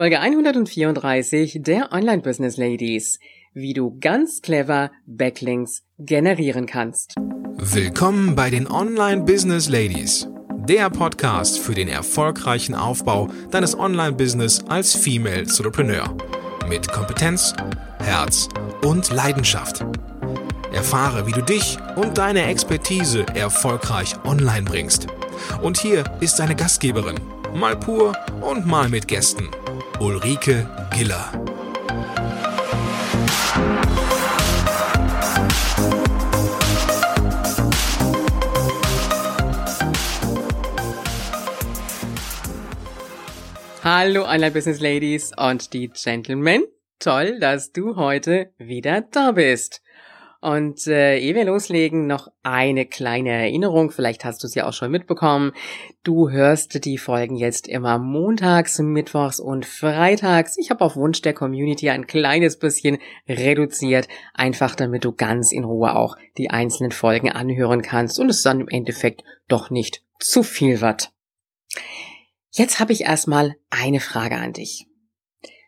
[0.00, 3.18] Folge 134 der Online Business Ladies.
[3.52, 7.16] Wie du ganz clever Backlinks generieren kannst.
[7.58, 10.26] Willkommen bei den Online Business Ladies.
[10.66, 16.16] Der Podcast für den erfolgreichen Aufbau deines Online-Business als Female Entrepreneur.
[16.66, 17.52] Mit Kompetenz,
[17.98, 18.48] Herz
[18.82, 19.84] und Leidenschaft.
[20.72, 25.08] Erfahre, wie du dich und deine Expertise erfolgreich online bringst.
[25.60, 27.20] Und hier ist deine Gastgeberin,
[27.54, 29.50] mal pur und mal mit Gästen,
[30.00, 31.30] Ulrike Giller.
[43.84, 46.64] Hallo Online Business Ladies und die Gentlemen.
[46.98, 49.82] Toll, dass du heute wieder da bist.
[50.42, 54.72] Und äh, ehe wir loslegen, noch eine kleine Erinnerung, vielleicht hast du es ja auch
[54.72, 55.52] schon mitbekommen.
[56.02, 60.56] Du hörst die Folgen jetzt immer montags, mittwochs und freitags.
[60.56, 62.98] Ich habe auf Wunsch der Community ein kleines bisschen
[63.28, 68.42] reduziert, einfach damit du ganz in Ruhe auch die einzelnen Folgen anhören kannst und es
[68.42, 71.12] dann im Endeffekt doch nicht zu viel wird.
[72.50, 74.86] Jetzt habe ich erstmal eine Frage an dich.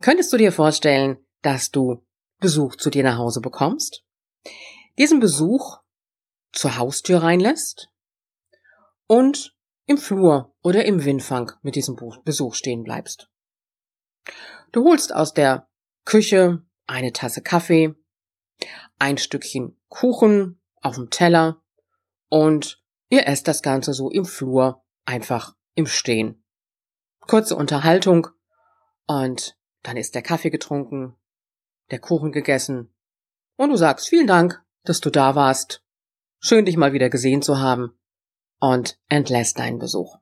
[0.00, 2.02] Könntest du dir vorstellen, dass du
[2.40, 4.03] Besuch zu dir nach Hause bekommst?
[4.98, 5.78] Diesen Besuch
[6.52, 7.90] zur Haustür reinlässt
[9.06, 13.28] und im Flur oder im Windfang mit diesem Besuch stehen bleibst.
[14.72, 15.68] Du holst aus der
[16.04, 17.94] Küche eine Tasse Kaffee,
[18.98, 21.62] ein Stückchen Kuchen auf dem Teller
[22.28, 26.44] und ihr esst das Ganze so im Flur einfach im Stehen.
[27.20, 28.28] Kurze Unterhaltung
[29.06, 31.16] und dann ist der Kaffee getrunken,
[31.90, 32.93] der Kuchen gegessen
[33.56, 35.82] und du sagst vielen Dank, dass du da warst.
[36.40, 37.98] Schön, dich mal wieder gesehen zu haben.
[38.60, 40.16] Und entlässt deinen Besuch.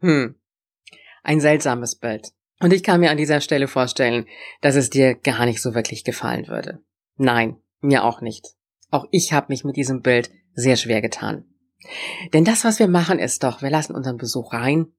[0.00, 0.36] Hm.
[1.22, 2.32] Ein seltsames Bild.
[2.60, 4.26] Und ich kann mir an dieser Stelle vorstellen,
[4.60, 6.82] dass es dir gar nicht so wirklich gefallen würde.
[7.16, 8.54] Nein, mir auch nicht.
[8.90, 11.44] Auch ich habe mich mit diesem Bild sehr schwer getan.
[12.32, 14.92] Denn das, was wir machen, ist doch, wir lassen unseren Besuch rein,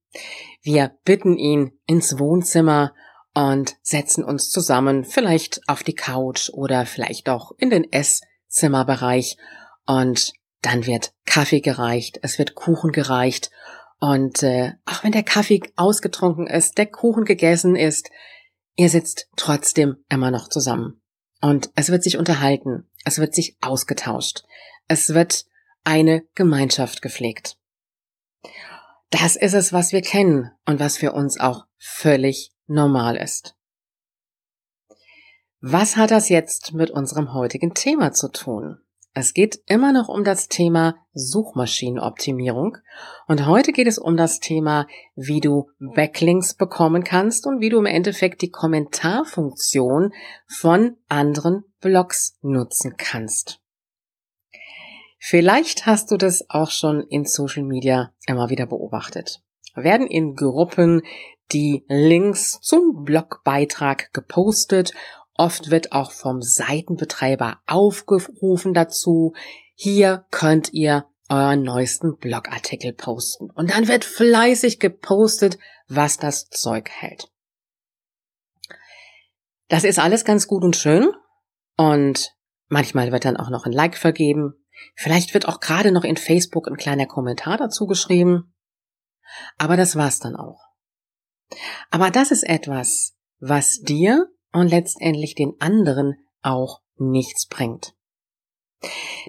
[0.62, 2.94] wir bitten ihn ins Wohnzimmer
[3.34, 9.38] und setzen uns zusammen, vielleicht auf die Couch oder vielleicht auch in den Esszimmerbereich
[9.86, 13.50] und dann wird Kaffee gereicht, es wird Kuchen gereicht
[14.00, 18.10] und äh, auch wenn der Kaffee ausgetrunken ist, der Kuchen gegessen ist,
[18.76, 21.02] ihr sitzt trotzdem immer noch zusammen.
[21.42, 24.44] Und es wird sich unterhalten, es wird sich ausgetauscht,
[24.88, 25.46] es wird
[25.84, 27.58] eine Gemeinschaft gepflegt.
[29.10, 33.56] Das ist es, was wir kennen und was für uns auch völlig normal ist.
[35.62, 38.80] Was hat das jetzt mit unserem heutigen Thema zu tun?
[39.14, 42.78] Es geht immer noch um das Thema Suchmaschinenoptimierung
[43.28, 47.80] und heute geht es um das Thema, wie du Backlinks bekommen kannst und wie du
[47.80, 50.14] im Endeffekt die Kommentarfunktion
[50.48, 53.60] von anderen Blogs nutzen kannst.
[55.18, 59.42] Vielleicht hast du das auch schon in Social Media immer wieder beobachtet.
[59.76, 61.02] Werden in Gruppen
[61.52, 64.94] die Links zum Blogbeitrag gepostet.
[65.34, 69.34] Oft wird auch vom Seitenbetreiber aufgerufen dazu.
[69.76, 73.50] Hier könnt ihr euren neuesten Blogartikel posten.
[73.52, 75.58] Und dann wird fleißig gepostet,
[75.88, 77.32] was das Zeug hält.
[79.70, 81.10] Das ist alles ganz gut und schön.
[81.78, 82.36] Und
[82.68, 84.56] manchmal wird dann auch noch ein Like vergeben.
[84.96, 88.54] Vielleicht wird auch gerade noch in Facebook ein kleiner Kommentar dazu geschrieben.
[89.58, 90.69] Aber das war's dann auch.
[91.90, 97.96] Aber das ist etwas, was dir und letztendlich den anderen auch nichts bringt.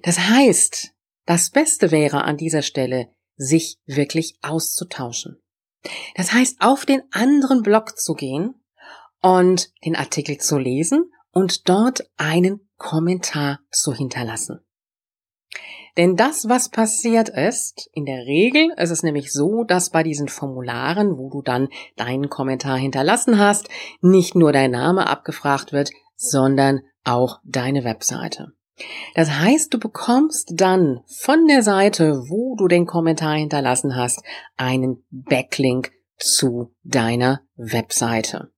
[0.03, 0.93] Das heißt,
[1.27, 5.41] das Beste wäre an dieser Stelle, sich wirklich auszutauschen.
[6.15, 8.55] Das heißt, auf den anderen Blog zu gehen
[9.23, 14.61] und den Artikel zu lesen und dort einen Kommentar zu hinterlassen.
[16.01, 20.29] Denn das, was passiert ist, in der Regel ist es nämlich so, dass bei diesen
[20.29, 23.69] Formularen, wo du dann deinen Kommentar hinterlassen hast,
[24.01, 28.55] nicht nur dein Name abgefragt wird, sondern auch deine Webseite.
[29.15, 34.23] Das heißt, du bekommst dann von der Seite, wo du den Kommentar hinterlassen hast,
[34.57, 38.51] einen Backlink zu deiner Webseite.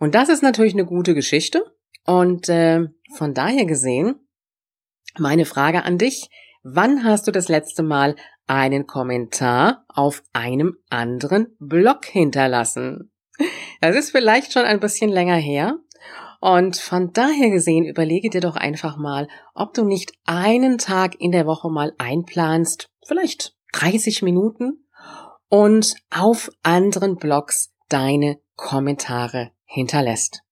[0.00, 1.66] Und das ist natürlich eine gute Geschichte.
[2.06, 4.26] Und äh, von daher gesehen,
[5.18, 6.30] meine Frage an dich,
[6.62, 8.16] Wann hast du das letzte Mal
[8.46, 13.12] einen Kommentar auf einem anderen Blog hinterlassen?
[13.80, 15.78] Das ist vielleicht schon ein bisschen länger her.
[16.40, 21.32] Und von daher gesehen, überlege dir doch einfach mal, ob du nicht einen Tag in
[21.32, 24.84] der Woche mal einplanst, vielleicht 30 Minuten,
[25.48, 30.42] und auf anderen Blogs deine Kommentare hinterlässt.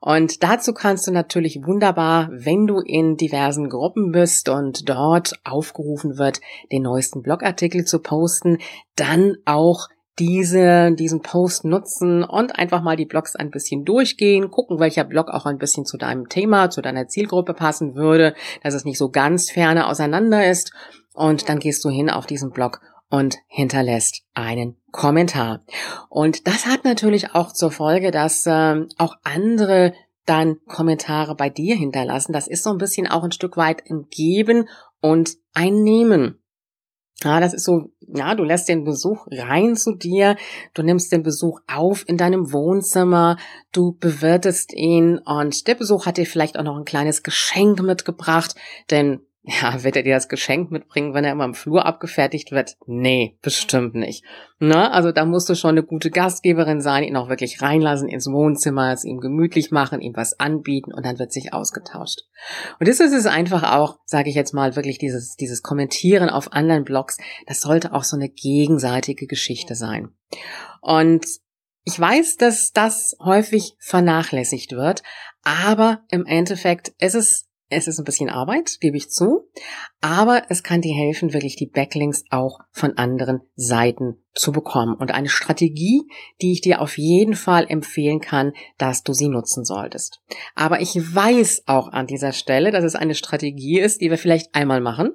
[0.00, 6.18] Und dazu kannst du natürlich wunderbar, wenn du in diversen Gruppen bist und dort aufgerufen
[6.18, 6.40] wird,
[6.72, 8.58] den neuesten Blogartikel zu posten,
[8.96, 9.88] dann auch
[10.18, 15.28] diese, diesen Post nutzen und einfach mal die Blogs ein bisschen durchgehen, gucken, welcher Blog
[15.28, 19.10] auch ein bisschen zu deinem Thema, zu deiner Zielgruppe passen würde, dass es nicht so
[19.10, 20.72] ganz ferne auseinander ist.
[21.14, 25.64] Und dann gehst du hin auf diesen Blog und hinterlässt einen Kommentar.
[26.08, 29.92] Und das hat natürlich auch zur Folge, dass äh, auch andere
[30.26, 32.32] dann Kommentare bei dir hinterlassen.
[32.32, 34.68] Das ist so ein bisschen auch ein Stück weit ein Geben
[35.00, 36.40] und ein Nehmen.
[37.22, 40.36] Ja, das ist so, ja, du lässt den Besuch rein zu dir,
[40.74, 43.36] du nimmst den Besuch auf in deinem Wohnzimmer,
[43.72, 48.56] du bewirtest ihn und der Besuch hat dir vielleicht auch noch ein kleines Geschenk mitgebracht,
[48.90, 52.76] denn ja, wird er dir das Geschenk mitbringen, wenn er immer im Flur abgefertigt wird?
[52.86, 54.24] Nee, bestimmt nicht.
[54.58, 58.26] Na, also da musst du schon eine gute Gastgeberin sein, ihn auch wirklich reinlassen ins
[58.26, 62.22] Wohnzimmer, es ihm gemütlich machen, ihm was anbieten und dann wird sich ausgetauscht.
[62.80, 66.54] Und das ist es einfach auch, sage ich jetzt mal, wirklich dieses, dieses Kommentieren auf
[66.54, 70.08] anderen Blogs, das sollte auch so eine gegenseitige Geschichte sein.
[70.80, 71.26] Und
[71.84, 75.02] ich weiß, dass das häufig vernachlässigt wird,
[75.42, 79.48] aber im Endeffekt ist es es ist ein bisschen Arbeit, gebe ich zu,
[80.00, 84.96] aber es kann dir helfen, wirklich die Backlinks auch von anderen Seiten zu bekommen.
[84.96, 86.02] Und eine Strategie,
[86.42, 90.20] die ich dir auf jeden Fall empfehlen kann, dass du sie nutzen solltest.
[90.54, 94.54] Aber ich weiß auch an dieser Stelle, dass es eine Strategie ist, die wir vielleicht
[94.54, 95.12] einmal machen.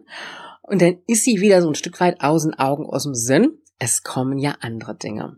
[0.64, 3.60] Und dann ist sie wieder so ein Stück weit aus den Augen, aus dem Sinn.
[3.78, 5.38] Es kommen ja andere Dinge.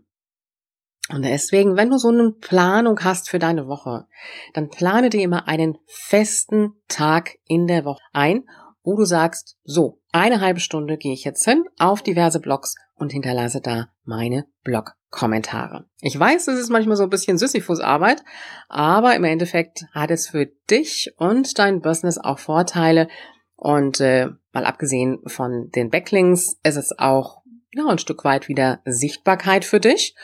[1.12, 4.06] Und deswegen, wenn du so eine Planung hast für deine Woche,
[4.54, 8.44] dann plane dir immer einen festen Tag in der Woche ein,
[8.82, 13.12] wo du sagst, so, eine halbe Stunde gehe ich jetzt hin auf diverse Blogs und
[13.12, 15.86] hinterlasse da meine Blog-Kommentare.
[16.00, 18.22] Ich weiß, das ist manchmal so ein bisschen Sisyphus-Arbeit,
[18.68, 23.08] aber im Endeffekt hat es für dich und dein Business auch Vorteile.
[23.56, 27.42] Und äh, mal abgesehen von den Backlinks ist es auch
[27.74, 30.14] ja, ein Stück weit wieder Sichtbarkeit für dich.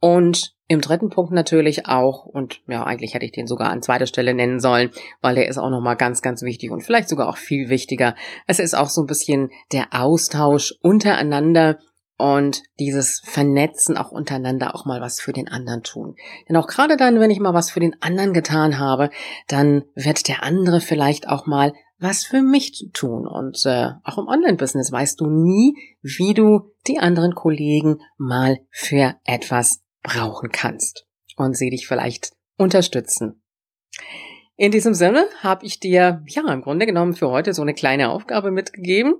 [0.00, 4.06] Und im dritten Punkt natürlich auch, und ja, eigentlich hätte ich den sogar an zweiter
[4.06, 4.90] Stelle nennen sollen,
[5.22, 8.14] weil der ist auch nochmal ganz, ganz wichtig und vielleicht sogar auch viel wichtiger.
[8.46, 11.78] Es ist auch so ein bisschen der Austausch untereinander
[12.18, 16.16] und dieses Vernetzen auch untereinander auch mal was für den anderen tun.
[16.48, 19.10] Denn auch gerade dann, wenn ich mal was für den anderen getan habe,
[19.46, 23.26] dann wird der andere vielleicht auch mal was für mich tun.
[23.26, 29.14] Und äh, auch im Online-Business weißt du nie, wie du die anderen Kollegen mal für
[29.24, 31.06] etwas brauchen kannst
[31.36, 33.42] und sie dich vielleicht unterstützen.
[34.56, 38.10] In diesem Sinne habe ich dir ja im Grunde genommen für heute so eine kleine
[38.10, 39.14] Aufgabe mitgegeben,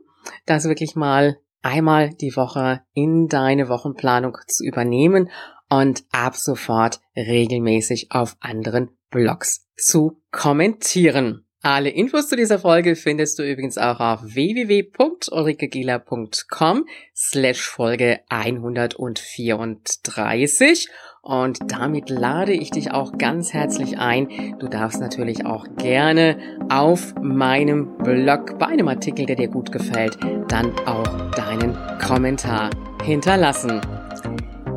[0.46, 5.30] das wirklich mal einmal die Woche in deine Wochenplanung zu übernehmen
[5.68, 11.47] und ab sofort regelmäßig auf anderen Blogs zu kommentieren.
[11.60, 20.88] Alle Infos zu dieser Folge findest du übrigens auch auf www.ulrikegieler.com slash Folge 134
[21.20, 24.54] und damit lade ich dich auch ganz herzlich ein.
[24.60, 26.38] Du darfst natürlich auch gerne
[26.70, 30.16] auf meinem Blog bei einem Artikel, der dir gut gefällt,
[30.46, 32.70] dann auch deinen Kommentar
[33.02, 33.80] hinterlassen.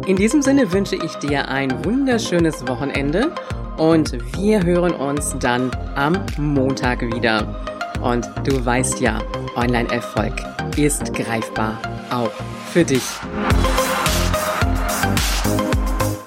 [0.07, 3.35] In diesem Sinne wünsche ich dir ein wunderschönes Wochenende
[3.81, 7.65] und wir hören uns dann am Montag wieder.
[7.99, 9.19] Und du weißt ja,
[9.55, 10.33] Online-Erfolg
[10.77, 12.29] ist greifbar auch
[12.71, 13.01] für dich.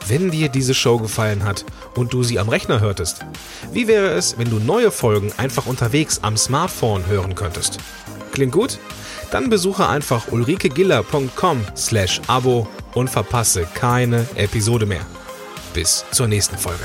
[0.08, 3.24] Wenn dir diese Show gefallen hat und du sie am Rechner hörtest,
[3.72, 7.78] wie wäre es, wenn du neue Folgen einfach unterwegs am Smartphone hören könntest?
[8.32, 8.80] Klingt gut?
[9.30, 15.06] Dann besuche einfach ulrikegiller.com slash Abo und verpasse keine Episode mehr.
[15.72, 16.84] Bis zur nächsten Folge.